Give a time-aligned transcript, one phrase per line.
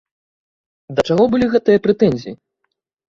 [0.99, 2.33] Да чаго былі гэтыя прэтэнзіі?